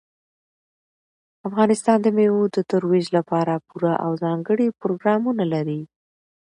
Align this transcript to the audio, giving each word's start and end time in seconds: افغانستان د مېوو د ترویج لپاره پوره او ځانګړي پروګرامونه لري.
افغانستان 1.47 1.97
د 2.01 2.07
مېوو 2.17 2.43
د 2.55 2.57
ترویج 2.71 3.05
لپاره 3.17 3.63
پوره 3.67 3.93
او 4.05 4.11
ځانګړي 4.23 4.67
پروګرامونه 4.81 5.43
لري. 5.53 5.81